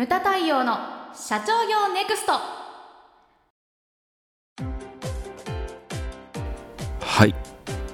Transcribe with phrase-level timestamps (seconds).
[0.00, 0.78] ムタ太陽の
[1.14, 2.32] 社長業ネクスト。
[7.00, 7.34] はい。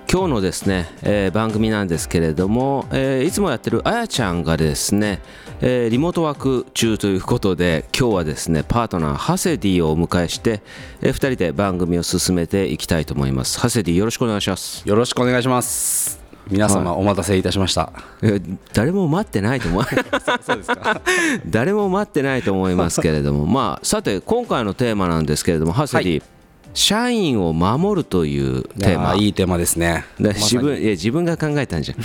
[0.09, 5.21] 今日のですね、えー番組なんですけれども、えーいつもやってるあやちゃんがですね、
[5.61, 10.63] えーリモートワーク中ということで今日はですねパートナーハセディをお迎えして、
[11.03, 13.59] え2人で番組を進めていきたいと思います。
[13.59, 16.26] ハセディよろしくお願いします、よろしくお願いします。
[16.49, 17.93] 皆様お待たせいたしました。
[18.23, 19.85] えー誰も待ってないと思う
[20.45, 21.01] そうですか。
[21.49, 26.23] 誰も待ってないと思いますけれどもまあさて今回のテーマなんですけれどもハセディ、
[26.75, 30.05] 社員を守るというテーマいいテーマですね。
[30.19, 31.97] 自分いや自分が考えたんじゃ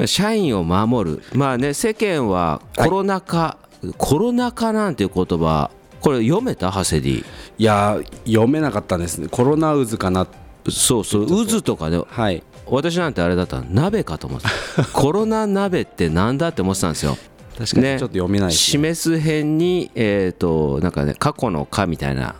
[0.00, 3.58] ん 社員を守るまあね世間はコロナ禍、
[3.96, 6.70] コロナ禍なんていう言葉これ読めた？
[6.70, 7.24] ハセディ
[7.58, 9.28] いや読めなかったんですね。
[9.30, 10.26] コロナ渦かな。
[10.68, 12.42] そうそう渦とかねはい。
[12.66, 14.46] 私なんてあれだったの鍋かと思って
[14.76, 14.84] た。
[14.92, 17.16] コロナ鍋ってなんだって思ってたんですよ。
[17.58, 18.60] 確かにちょっと読めないですね。
[18.60, 22.34] 示す辺にえっ、となんかね過去の「か」みたいな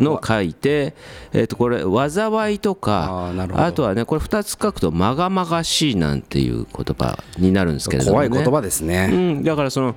[0.00, 0.94] のを書いて、
[1.32, 9.06] えー、とこれ災いとかあとはねこれ2つ書くとまがまがしいなんていう言葉になるんですけれども、ね、怖い言葉ですうね。
[9.06, 9.94] ん、だからその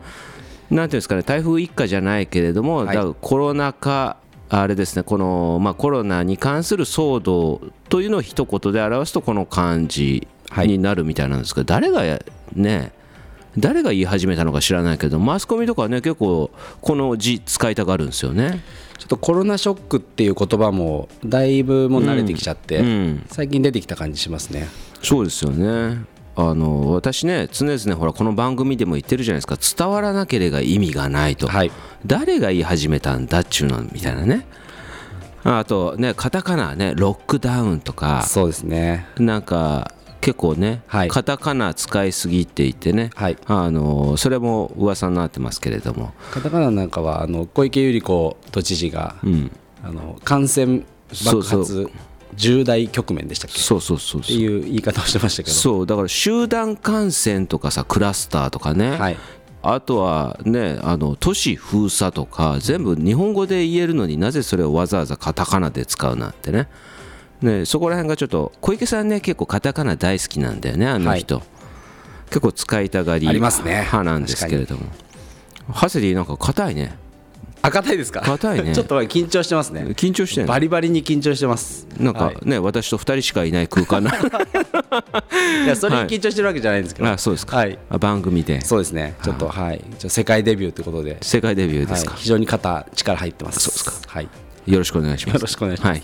[0.69, 2.87] なんていうんですかね台風一過じゃないけれども、はい。
[2.87, 4.17] だからコロナ禍
[4.49, 12.19] あれですねこの、まあ、コロナに関する騒動というのを一言で表すとこの漢字になるみたいなんですけど、誰がや
[12.53, 12.91] ね
[13.57, 18.63] 誰が言い始めたのか知らないけどマスコミとかはね結構この字使いたがるんですよね。
[18.97, 24.67] ちょっとコロナショックっていう言葉もだいぶもう慣れてきちゃって、うん、最近出てきた感じしますね。
[25.01, 26.03] そうですよね
[26.35, 31.71] あの私ね常々ほらこの番組でも言ってるじゃないですか伝わらなければ意味がないと、はい。
[32.05, 34.45] 誰が言い始めたんだっちゅうのみたいなね。
[35.43, 38.23] あとねカタカナねロックダウンとか。
[38.23, 39.07] そうですね。
[39.17, 41.07] なんか結構ね、はい。
[41.07, 43.37] カタカナ使いすぎって言ってね、はい。
[43.45, 50.83] あのそれも噂になってますけれども、カタカナなんかはあの小池百合子都知事が、うん、あの感染
[51.25, 51.89] 爆発
[52.35, 53.57] 重大局面でしたっけ？
[53.57, 54.37] っそうそうそうてそう。
[54.37, 55.55] いう言い方をしてましたけど。
[55.55, 55.87] そう。
[55.87, 59.17] だから集団感染とかさクラスターとかね、はい。
[59.61, 66.67] あとはねあの都市封鎖とか全部日本語で言えるのになぜそれをわざわざカタカナで使うなんてね。
[67.41, 71.41] ねそこら辺がちょっと小池さんね結構カタカナ大好きなんだよねあの人、
[72.27, 73.85] 結構使いたがりありますね。
[73.85, 74.83] 派なんですけれども。
[75.71, 76.97] ハセディなんか硬いね
[77.61, 78.21] あ硬いですか？
[78.21, 78.73] 硬いね。
[78.73, 79.81] ちょっと緊張してますね。
[79.95, 81.87] 緊張してバリバリに緊張してます。
[81.99, 82.37] なんかはい。
[82.43, 84.11] ね、私と2人しかいない空間な
[85.65, 87.77] いやそれに緊張してるわけじゃないんですけど、あそうですか、はい。
[87.89, 88.61] あ番組で。
[88.61, 89.15] そうですね。
[89.23, 89.83] ちょっとはい。
[89.97, 91.17] 世界デビューということで。
[91.21, 93.59] 世界デビューですか、はい、非常に肩力入ってます。
[93.59, 94.13] そうですか。
[94.13, 94.29] はい。
[94.65, 95.35] よろしくお願いします。
[95.35, 95.89] よろしくお願いします。
[95.91, 96.03] はい、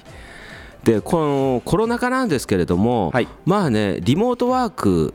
[0.83, 3.27] でこのコロナ禍なんですけれども、はい。
[3.45, 5.13] まあねリモートワーク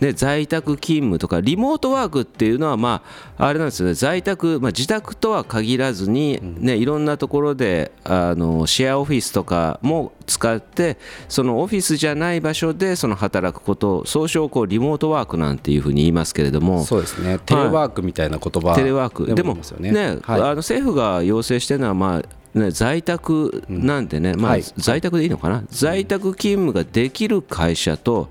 [0.00, 3.02] ね、在宅勤務とかリモートワークっていうのはま
[3.36, 3.94] ああれなんですよね。
[3.94, 10.96] 在宅、まあ、自宅とは限らずに、ねいろんなところであのシェアオフィスとかも使って
[11.28, 16.84] そのオフィスじゃない場所でその働くことを総称こうリモートワークなんていうふうに言いますけれども。
[16.84, 17.38] そうですね。
[17.44, 19.34] テレワークみたいな言葉テレワーク。
[19.34, 24.64] でも政府が要請してるのはまあね、在宅なんでね、まあはい。
[24.76, 28.28] 在宅でいいのかな、在宅勤務ができる会社と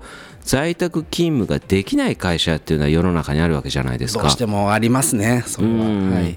[0.50, 4.22] 在宅勤務ができない会社っていうのは世の中にあるわけじゃないですか。
[4.22, 5.72] どうしてもありますねそれは。
[5.72, 6.12] うん。
[6.12, 6.36] はい。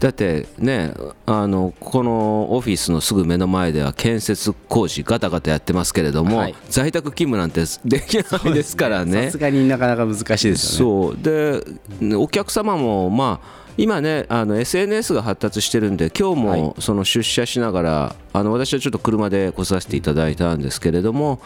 [0.00, 0.94] だってね
[1.26, 6.54] あのこのオフィスのすぐ目の前では建設工事ガタガタやってますけれども、はい。
[6.70, 11.62] 在宅勤務なんてできないですからねさすがになかなか難しいですよねそ
[12.00, 21.40] うでお客様もまあ今ねあの SNS が発達してるんで今日はもその出社しながら、あの私はちょっと車で来させていただいたんですけれども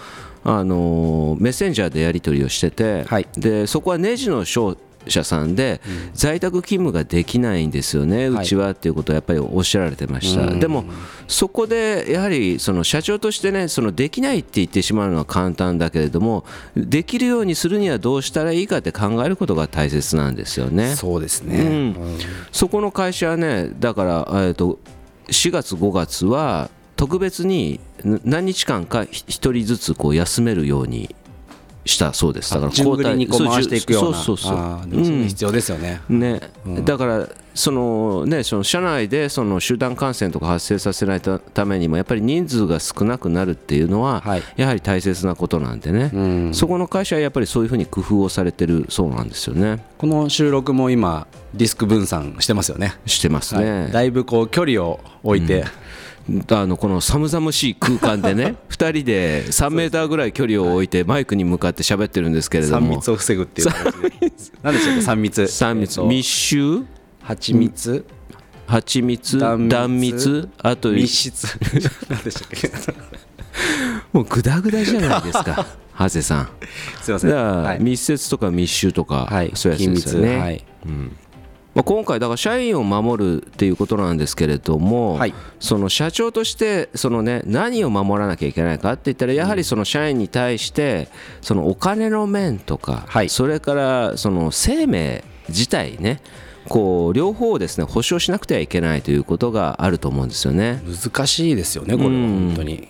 [0.45, 3.27] あのメッセンジャーでやり取りをしてて、はい。
[3.37, 4.77] でそこはネジの商
[5.10, 5.81] 社さんで
[6.15, 10.84] 在宅勤務ができないんですよね、うちはっていうことをやっぱりおっしゃられてました、でも
[11.28, 16.44] そこでやはりその社長としてねそのできないって言ってしまうのは簡単だけれども
[16.76, 20.94] できるようにするにはどうしたらいいかって考えることが大切なんですよね。
[20.97, 21.66] そうですね、うん。
[21.66, 21.71] う
[22.16, 22.18] ん。
[22.53, 24.78] そこの会社はねだから、えー、と
[25.28, 31.15] 4月5月は特別にん何日間かひ一人ずつこう休めるように
[31.84, 32.53] したそうです。
[32.53, 34.18] だから順繰りにこう回していくような。
[34.18, 35.03] そうそうそう。
[35.27, 36.41] 必要ですよね、ね、
[36.84, 44.42] だからその、ね、その社内でその集団感染とか発生させないたためにもやっぱり人数が少なくなるっていうのは、はい。
[44.56, 46.54] やはり大切なことなんでね、うん。
[46.54, 49.82] そこの会社はやっぱりそういうふうに工夫をされてるそうなんですよね。
[49.98, 52.94] この収録も今ディスク分散してますよね。
[53.06, 53.92] してますね、はい。
[53.92, 55.65] だいぶこう距離を置いて、
[56.50, 63.68] あのこの寒々しい空間でね 2人で3メーターぐらい距離を置いてマイクに向かって喋ってるんですけれど3も密を防ぐっていう
[64.62, 64.80] 何で。
[64.80, 65.42] したっけ3密。
[65.42, 65.91] 3密。
[65.91, 66.82] えっと密集？
[67.22, 68.04] 蜂蜜。
[68.66, 69.38] 蜂蜜？
[69.38, 71.47] 断蜜あと密室。
[72.09, 72.71] 何でしたっけ？
[74.12, 75.66] もうグダグダじゃないですか。
[75.92, 76.48] ハゼさん。
[77.03, 77.28] すいませ
[77.78, 77.84] ん。
[77.84, 79.50] 密接とか密集とか、はい。
[79.54, 80.65] そういうやつですよね、はい
[81.80, 85.34] まあ、今回だから社員を守るっていうことなんですけれども、はい。
[85.60, 91.09] その社長としてその、ね、何を守らなきゃいけないかって言ったらやはりその社員に対して
[91.41, 93.30] そのお金の面とか、はい。
[93.30, 96.21] それからその生命自体ね
[96.68, 100.82] こう両方をですね保証しなくてはいけないということがあると思うんですよね。
[100.84, 102.88] 難しいですよねこれは本当に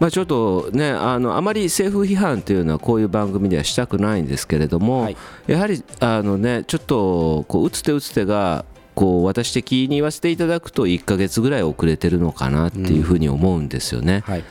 [0.00, 5.16] まあ、ちょっとねあのあまり政府批判というのはこういう番組ではしたくないんですけれども、はい。
[5.46, 8.64] やはりあの、ね、ちょっとこう打つ手打つ手が
[8.94, 14.22] こう私的に言わせていただくと1ヶ月ぐらい遅れてるのかなっていうふうに思うんですよね。
[14.26, 14.44] はい。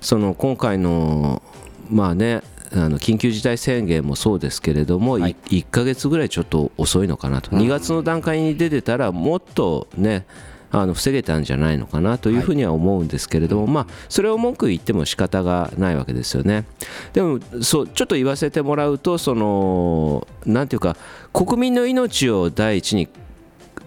[0.00, 1.42] その今回の
[1.90, 2.42] まあね
[2.72, 5.36] あの緊急事態宣言もそうですけれども、はい。
[5.46, 10.26] 1ヶ月ぐらいちょっと遅いのかなと、2月の段階に出てたらもっとね
[10.70, 16.66] あの防げたんじゃないのかなというふうには思うんですけれども、まあ、それを文句言っても仕方がないわけですよね。
[17.12, 20.96] でもそうちょっと言わせてもらうとそのなんていうか
[21.32, 23.08] 国民の命を第一に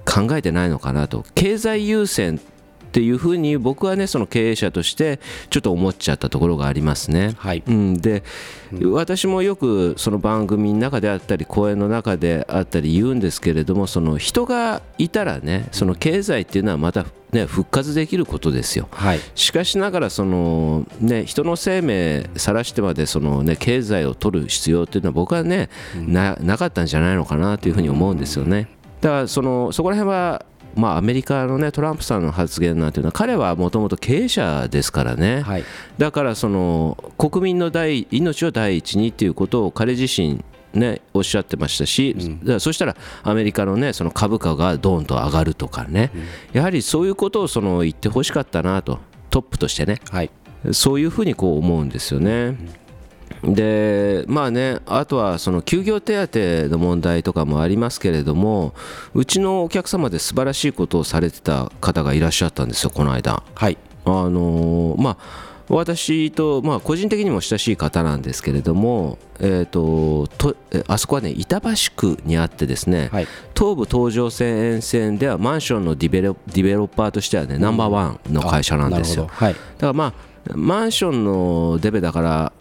[0.06, 2.42] 考えてないのかなと経済優先
[2.92, 7.36] っていうふうに僕はねその経営者としてちょっと思っちゃったところがありますね。
[7.38, 8.22] はいうん、で、
[8.84, 18.90] 私もよくその番組の中であったり講演の中であったり言うんですけれどもその人がいたらねその経済っていうのはまた、ね、復活できることですよ。
[18.92, 28.68] はいしかしながらその、ね、人の生命さらしてまでその、ね、経済を取る必要っていうのは僕はね、ななかったんじゃないのかなというふうに思うんですよね。
[29.00, 30.46] だからそのそこら辺は
[30.76, 35.64] まあ、アメリカの、ね、トランプさんの発言なんていうのは彼はもともと経営者ですからね、はい。
[35.98, 46.12] だからその国民の第命を第一にっていうことを彼自身ね、おっしゃってましたし、だからそしたらアメリカの,、ね、その株価がドーンと上がるとかね、
[46.54, 50.00] やはりそういうことをその言ってほしかったなとトップとしてね。
[50.10, 50.32] はい。
[50.72, 52.56] そういうふうにこう思うんですよね。
[53.44, 56.40] でまあね、あとはその休業手当
[56.70, 58.74] の問題とかもありますけれども
[59.16, 63.44] うちのお客様で素晴らしいことをされてた方がいらっしゃったんですよ、この間。
[63.56, 73.28] はいあのーまあ私と、まあ、個人的にも親しい方なんですけれども、えー、ととえあそこはね板橋区にあってですね、はい
[73.58, 79.28] 東武東上線沿線ではマンションのディベロディベロッパーとしてはねナンバーワンの会社なんですよ。
[79.32, 80.14] はいだからまあ
[80.56, 82.54] マンションのデベだから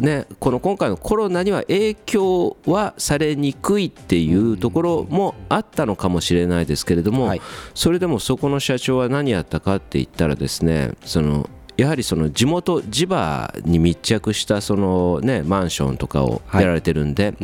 [0.00, 7.40] ね、この今回のコロナには影響はされにくいっていうところもあったのかもしれないですけれども、はい。
[7.74, 17.34] それでもそこの社長は何やったかって言ったらですねそのやはりその地元地場に密着したその、ね、マンションとかをやられてるんで、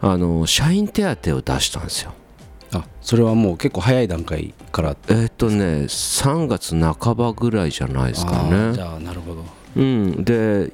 [0.00, 2.12] あの社員手当を出したんですよ。
[2.72, 4.96] あそれはもう結構早い段階から？
[5.08, 8.84] えーっとね3月半ばぐらいじゃないですかあーじね。
[8.84, 9.44] ゃあなるほど。
[9.76, 10.72] うん、で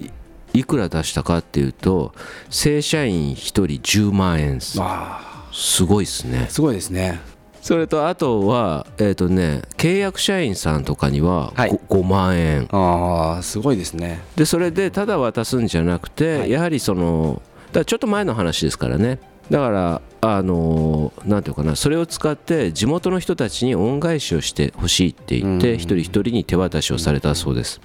[0.55, 2.15] いいくら出したかっていうと
[2.51, 5.33] 正社員1人10万円ですあ。
[5.53, 6.47] すごいですね。
[6.49, 7.21] あすごいですね。
[7.61, 11.81] それとあとはえっ、とね契約社員さんとかには 5,、はい。
[11.89, 12.69] 5万円。
[12.73, 14.21] ああすごいですね。
[14.35, 16.51] でそれでただ渡すんじゃなくて、はい。
[16.51, 19.21] やはりそのだちょっと前の話ですからね。
[19.51, 25.77] だからあのなんていうかなそれを使って地元の人たちに恩返しをしてほしいって言って、うん。
[25.77, 27.81] 一人一人に手渡しをされたそうです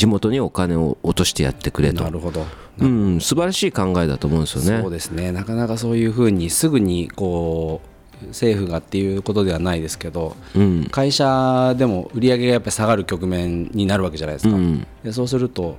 [0.00, 2.02] 地元にお金を落としてやってくれと。
[2.04, 2.46] なるほど。
[2.78, 4.82] うん、素晴らしい考えだと思うんですよね。
[4.82, 5.30] そうですね。
[5.30, 7.82] なかなかそういうふうにすぐにこ
[8.24, 14.86] う政府がっていうことではないですけどうん、会社でも売り上げがやっぱり下がる局面になるわけじゃないですか、うん。
[15.04, 15.76] でそうすると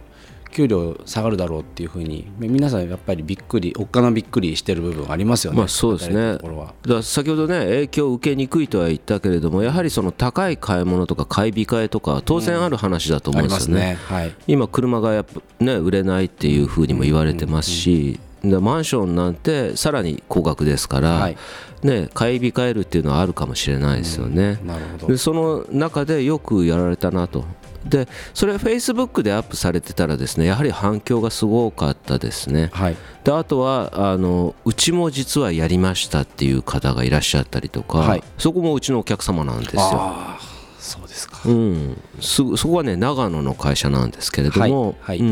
[0.51, 5.59] 給料下がるだろうっていうふうに皆さんやっぱりびっくりおっかなびっくりしてる部分ありますよね。
[5.59, 6.37] まあそうですね。
[6.85, 13.93] だ先ほどね影響を受けにくいとは言ったけれどもやはりその高い買い物とか買い控えとかは当然ある話だと思うんですよね。
[13.93, 14.17] ますね。
[14.17, 14.35] はい。
[14.47, 21.37] 今車がやっぱね売れないっていうふうにも言われてますし、でマンションなんてさらに高額ですから、はい。
[21.83, 24.59] ね買い控えるっていうのはあるかもしれないですよね。
[24.63, 25.07] なるほど。
[25.07, 27.45] でその中でよくやられたなと。
[27.85, 32.69] でそれフェイスブックでアップされてたらですねやはり反響がすごかったですね。
[32.73, 32.97] はい。
[33.23, 38.23] であとはあのうちも実はやりましたっていう方がいらっしゃったりとか、はい。
[38.37, 39.81] そこもうちのお客様なんですよ。
[39.81, 41.41] ああそうですか。
[41.45, 45.19] うん、すそこはね長野の会社なんですけれども、はい。
[45.19, 45.27] はい。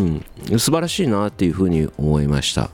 [0.52, 2.70] うん、素晴らしいなっていうふうに思いました。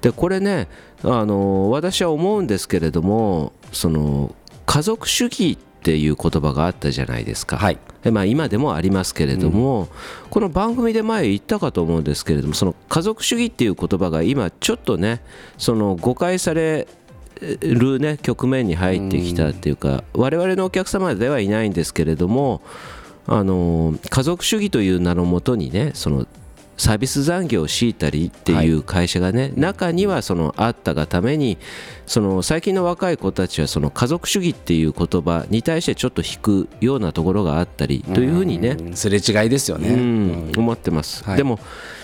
[0.00, 0.68] でこれね
[1.02, 4.34] あの私は思うんですけれどもその
[4.66, 7.78] 家族主義っっていう言葉があったじゃないですか、はい。
[8.02, 9.88] でまあ、今でもありますけれども、
[10.28, 15.22] この番組で前言ったかと思うんですけれどもその家族主義っていう言葉が今ちょっとね
[15.56, 16.86] その誤解され
[17.60, 22.60] る、ね、局面に入ってきたっていうか我々のお客様ではいないんですけれども
[23.26, 26.26] あの家族主義という名のもとにねその
[26.80, 31.58] サービス残業を強いたりっていう会社がね、中にはそのあったがために
[32.06, 40.52] その最近の若い子たちはその家族主義っていう言葉に対してちょっと引くようなところがあったりというふうにね、うんすれ違いですよね、うん。
[40.56, 41.36] 思ってます、はい。
[41.36, 41.60] でも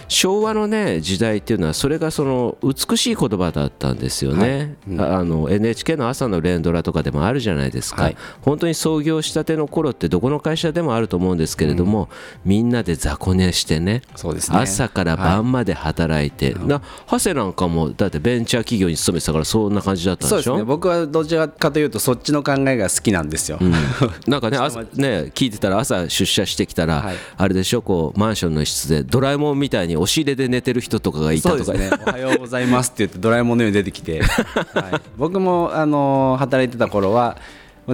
[0.08, 8.16] 昭和のね時代っていうのはそれがその美しい言葉だったんですよね、ああの NHK の朝の連ドラとかでもあるじゃないですか、はい。
[8.42, 12.08] 本当に創業したての頃ってどこの会社でもあると思うんですけれども、
[12.44, 14.02] みんなで雑魚寝してねね。
[14.50, 20.42] 朝から晩まで働いて、な長谷なんかもだってベンチャー企業に勤めてたからそんな感じだったんでしょ？
[20.42, 20.64] そうね。
[20.64, 23.58] 僕はどちらかというとそっちの考えが好きなんですよ、
[24.26, 27.16] なんかね朝ね聞いてたら朝出社してきたら、はい。
[27.36, 27.82] あれでしょ？
[27.82, 31.72] こうマンションの一室でドラえもんみたいに押し入れで寝てる人とかがいたとか。
[31.74, 37.36] ね「おはようございます」って言ってドラえもんのように出てきて、 はい、僕もあの働いてた頃は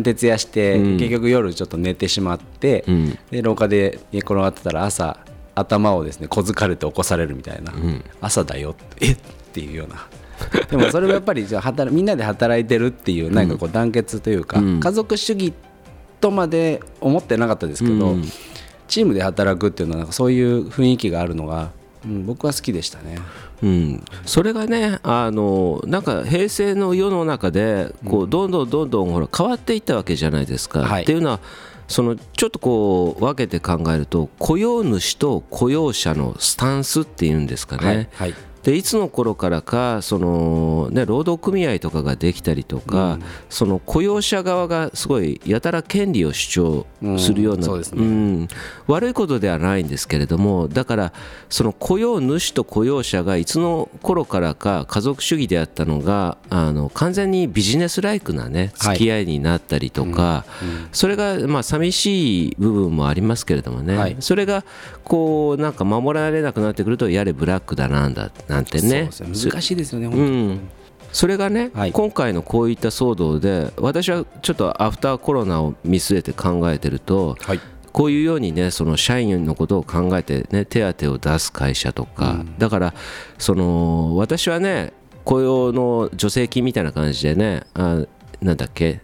[0.03, 3.19] 徹夜して、結局夜ちょっと寝てしまって、ん。
[3.31, 5.19] で廊下で寝転がってたら朝
[5.55, 7.73] 頭をですね小づかれて起こされるみたいな、
[8.21, 9.13] 朝だよってえ？
[9.13, 9.17] っ
[9.53, 10.07] っていうような。
[10.71, 15.53] でもそれはやっぱりじゃあ働みんなで働いてるっていうなんかこう団結というか、家族主義
[16.21, 18.17] とまで思ってなかったですけど、
[18.89, 20.07] チームで働くっていうのはなん。
[20.07, 21.71] かそういう雰囲気があるのが、
[22.05, 23.19] うん、僕は好きでしたね。
[23.63, 30.81] うん、それがねあのなんか平成の世の中でこうどんどんどんどんほら変わっていったわけじゃないですか。
[30.81, 31.41] はいっていうのは
[31.89, 37.87] そのちょっとこう分けて考えると雇用主と雇用者のスタンスっていうんですかね。
[37.87, 43.19] はいはいでいつの頃からかその、ね、労働組合とかができたりとか、
[43.51, 48.03] その雇用者側がすごいやたら権利を主張するような、うんそうですね。
[48.03, 48.49] うん。
[48.87, 51.13] 悪いことではないんですけれどもだから
[51.49, 58.97] その雇用主と雇用者がいつの頃からか家族主義であったのがあの完全にビジネスライクなねはい。
[58.97, 60.45] 付き合いになったりとか、
[60.93, 64.17] それがまあ寂しい部分もありますけれどもね、はい。
[64.21, 64.65] それが
[65.05, 69.09] こうなんか守られなくなってくるとやれブラックだなんだなんてね。
[69.19, 70.47] 難しいですよね、う本当に。
[70.55, 70.61] ん、
[71.13, 71.93] それがね、はい。
[71.93, 77.61] 今回のこういった騒動で私はちょっとアフターコロナを見据えて考えてると、はい。
[77.93, 82.95] こういうようにねその社員のことを考えて、ね、手当を出す会社とか、だから
[83.39, 84.95] その私はね
[85.25, 88.07] 雇用の助成金みたいな感じでねあ
[88.41, 89.03] なんだっけ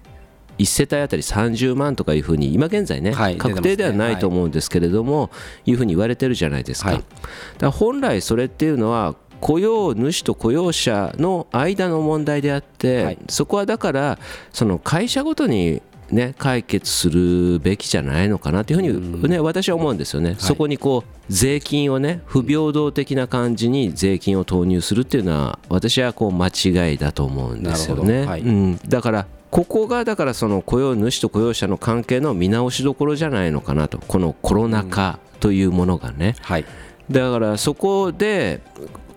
[0.59, 5.31] 1世帯あたり30万とかいうふうに今現在ね、はい確定ではないと思うんですけれども、
[5.65, 6.91] いうふうに言われてるじゃないですか。
[6.91, 6.99] はい。
[6.99, 7.07] だか
[7.61, 13.19] ら本来それっていうのは雇用主と雇用者の間の問題であって、はい。
[13.29, 14.19] そこはだから
[14.53, 28.25] その会社ごとにね、解決するべきじゃないのかなというふうに、ね、私は思うんですよね、そこにこう税金をね不平等的な感じに税金を投入するっていうのは私はこう間違いだと思うんですよね。
[28.25, 28.41] はい。
[28.41, 33.99] うん、だからここがだからその雇用主と雇用者の関係の見直しどころじゃないのかなと。
[33.99, 36.65] このコロナ禍というものがね、はい。
[37.11, 38.61] だからそこで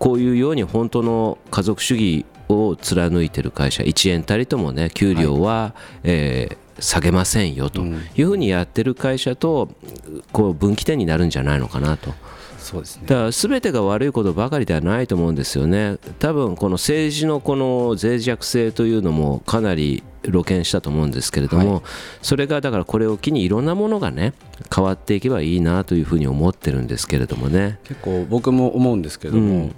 [0.01, 7.81] こういうように本当の家族主義を貫いてる会社1円たりともね給料は、えー下げませんよと
[8.15, 9.69] いうふうにやってる会社と
[10.31, 12.11] こう分岐点になるんじゃないのかなと。
[12.57, 13.03] そうですね。
[13.05, 21.83] だから全てが悪いことばかりではないと思うんですよね、多分この政治のこの脆弱性というのもかなり露見したと思うんですけれども、
[22.23, 24.33] それがだからこれを機にいろんなものがね
[24.73, 27.77] 変わっていけばいいなというふうに思ってるんですけれどもね。
[27.83, 29.59] 結構僕も思うんですけども、うん。
[29.59, 29.69] まあ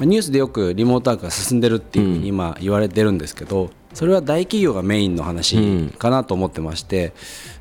[0.00, 7.12] ニュースでよくリモートワークが進んでるっていうふうに今言われてるんですけど、それは大企業がメインの話かなと思ってまして、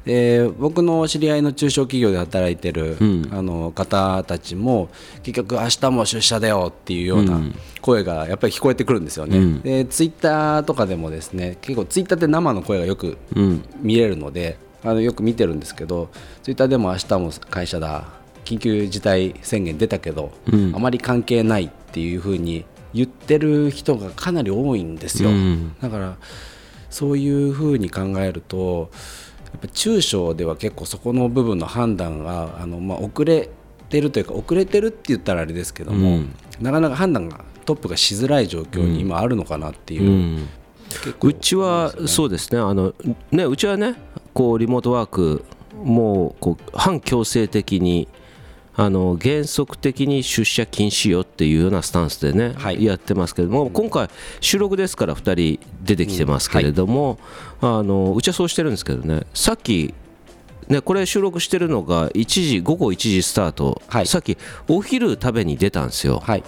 [0.05, 2.97] で僕の知り合いの中小企業で働いてる、
[3.31, 4.89] あの方たちも
[5.23, 7.41] 結局明日も出社だよっていうような
[7.81, 13.63] 声がやっぱり聞こえてくるんですよね、でツイッターとかでもですね結構ツイッターって生の声がよくうん。
[13.81, 16.09] 見れるのであのよく見てるんですけど
[16.43, 18.18] ツイッターでも明日も会社だ
[18.49, 20.31] 緊急事態宣言出たけど、
[20.73, 25.75] あまり関係ないっていうふうに言ってる人がかなり多いんですよ、うん。
[25.79, 26.17] だから
[26.89, 28.89] そういうふうに考えると
[29.51, 33.49] やっぱ中小では結構そこの部分の判断があの、まあ、遅れ
[33.89, 36.35] てるというか遅れてるって言ったらあれですけども、うん。
[36.59, 40.47] なかなか判断がトップがしづらい状況に今あるのかなっていう、
[41.21, 42.59] うちはそうですね。
[42.59, 42.95] あの
[43.31, 43.95] ねうちはね
[44.33, 48.07] こうリモートワークもうこう反強制的に
[48.79, 52.81] あの原則的に出社禁止よっていうようなスタンスでね、はい。
[52.81, 54.09] やってますけれども今回
[54.39, 57.19] 収録ですから2人出てきてますけれども、
[57.59, 59.93] あのうちはそうしてるんですけどねさっき
[60.69, 64.07] ね、これ収録してるのが1時午後1時スタート、はい。
[64.07, 64.37] さっき
[64.69, 66.43] お昼食べに出たんですよ、はい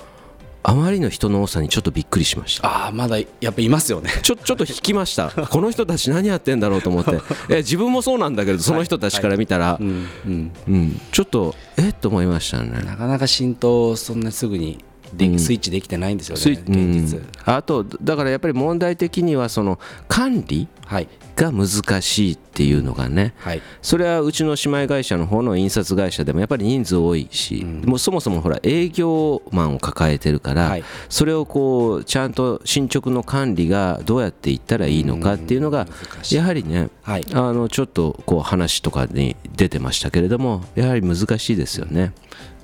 [0.64, 2.68] あまりの人の多さにちょっとびっくりしました。
[2.68, 4.12] ああまだやっぱいますよね。
[4.22, 5.30] ちょ ちょっと引きました。
[5.30, 7.20] この人たち何やってんだろうと思って。
[7.50, 10.52] え自分もそうなんだけどその人たちから見たら、うんうん。
[10.68, 11.90] うん、ちょっとえ？
[11.90, 12.82] っと思いましたね。
[12.84, 15.40] なかなか浸透そんなすぐにで、うん。
[15.40, 17.28] スイッチできてないんですよねスイ現実、うん。
[17.46, 21.08] あとだからやっぱり問題的にはその管理はい。
[21.34, 23.62] が難しいっていうのがねはい。
[23.82, 30.84] それはうちの姉妹会社の方の印刷会社でもやっぱり人数多いし、もうそもそもほら営業マンを抱えてるから、はい。
[31.08, 35.88] それをこうちゃんと進捗の管理がどうやっていったらいいのかっていうのが
[36.30, 37.26] やはりねはい。
[37.34, 42.12] あのちょっとこう話とかに出てましたけれどもやはり難しいですよね。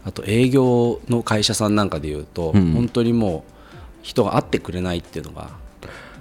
[0.08, 2.72] あと営業の会社さんなんかでいうと、うん。
[2.72, 3.52] 本当にもう
[4.04, 5.50] 人が会ってくれないっていうのが。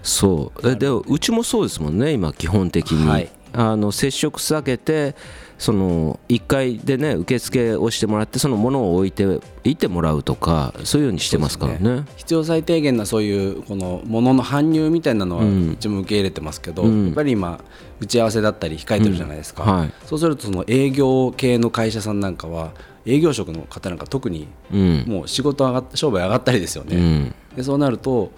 [0.02, 0.68] そう。
[0.68, 3.30] えでうちもそうですもんね今基本的に、はい。
[3.52, 5.14] あの接触避けて
[5.56, 9.22] その1階でね受付をしてもらってその物を置いて
[9.64, 12.04] いってもらうとかそういうようにしてますからね。
[12.16, 15.70] 必要最低限なそういうこの物の搬入みたいなのはうん。
[15.70, 17.06] うちも受け入れてますけど、うん。
[17.06, 17.60] やっぱり今
[18.00, 19.78] 打ち合わせだったり控えてるじゃないですか、うん。
[19.78, 19.92] はい。
[20.06, 22.72] そうするとその営業系の会社さんなんかは
[23.06, 25.04] 営業職の方なんか特にうん。
[25.06, 27.34] もう仕事上がっ商売上がったりですよね、うん。
[27.56, 28.32] でそうなると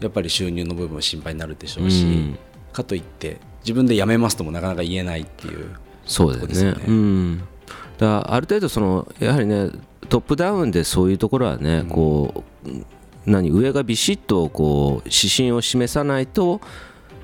[0.00, 2.38] やっぱり収入の部分も心配になるでしょうし、うん。
[2.72, 5.74] かといって自分で辞めますともなかなか言えないっていう
[6.06, 6.84] そうですよね。
[6.86, 7.42] うん、
[7.98, 9.70] だある程度そのやはりね
[10.08, 12.68] トップダウンでそういうところはね、こう
[13.26, 16.62] 何上がビシッとこう指針を示さないと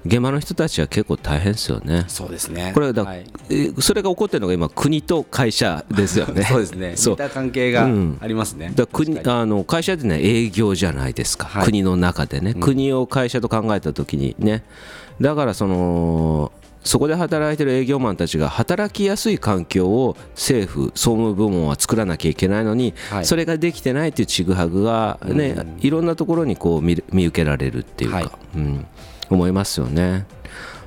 [0.06, 2.04] 現場の人たちは結構大変ですよね。
[2.08, 2.72] そうですね。
[2.74, 3.24] これだ、はい。
[3.48, 6.44] えそれが起こってるのが今国と会社ですよね。
[6.50, 6.96] そうですね。
[6.96, 7.16] そう。
[7.16, 8.18] 関係がうん。
[8.20, 11.64] ありますね、だから国あの会社ってね営業じゃないですか、はい。
[11.64, 14.62] 国の中でね、国を会社と考えた時にね。
[15.20, 23.24] だからそのそこで働いてる営業マンたちが働きやすい環境を政府総務部門は作らなきゃいけないのに、はい。
[23.24, 28.30] それができてないっていうちぐはぐがね、いろんなところにこう見る見受けられるっていうか、はい。
[28.56, 28.86] うん、
[29.30, 30.26] 思いますよね。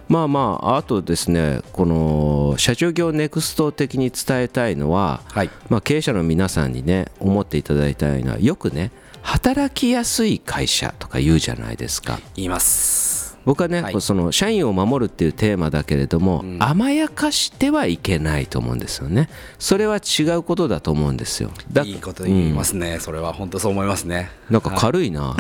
[0.07, 5.49] まあまああとですねこの社長業ネクスト的に伝えたいのは、はい。
[5.69, 12.19] まあ、経営者の皆さんにね思っていただいたいのはよくね働きやすい会社とか言うじゃないですか。
[12.35, 14.01] 言います僕はね、はい。
[14.01, 19.29] その社員を守るっていうテーマだけれども、甘やかしてはいけないと思うんですよね。
[19.57, 21.51] それは違うことだと思うんですよ。
[21.71, 24.29] だいいこと言いますね、それは本当そう思いますね。
[24.49, 25.33] なんか軽いな、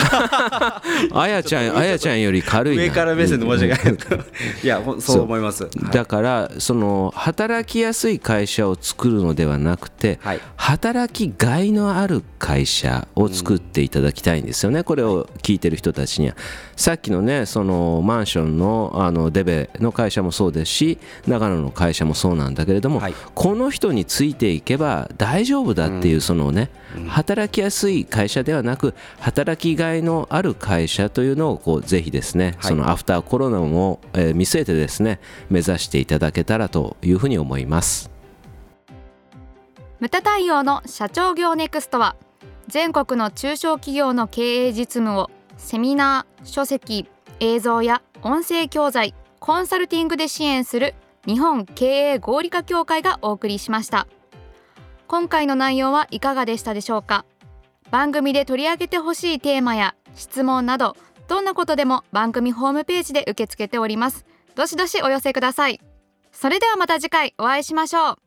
[1.11, 2.83] あやちゃんあやちゃんより軽いな。
[2.83, 4.25] 上から目線で申し訳ない。
[4.63, 5.91] いやそう思います、はい。
[5.91, 10.39] だからその働きやすい会社を作るのではなくて、はい。
[10.55, 16.37] 働きがいのある会社を作っていただきたいんですよね、これを聞いてる人たちには。
[16.77, 23.13] さっきのねそのマンションのあのデベの会社もそうですし長野の会社もそうなんだけれども、はい。
[23.35, 26.69] この人についていけば大丈夫だっていうそのね、
[27.07, 32.69] 働きやすい会社ではなく働きがいのある会社というのをこうぜひですね、はい。
[32.69, 38.11] そのアフターコロナも、えー見据えてですね目指していただけたらというふうに思います。
[39.99, 42.15] ムタ対応の社長業ネクストは
[42.67, 47.07] 全国の中小企業の経営実務をセミナー書籍
[47.39, 50.95] 映像や音声教材コンサルティングで支援する
[51.25, 54.07] 日本経営合理化協会がお送りしました。
[55.07, 57.25] 今回の内容はいかがでしたでしょうか？
[57.91, 60.97] 番組で取り上げてほしいテーマや質問など
[61.27, 64.25] どんなことでも番組ホームページで受け付けております。
[64.55, 65.79] どしどしお寄せください。
[66.31, 68.26] それではまた次回お会いしましょう。